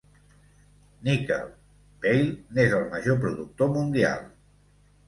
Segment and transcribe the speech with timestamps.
[1.09, 1.45] Níquel:
[2.07, 4.27] Vale n'és el major productor mundial.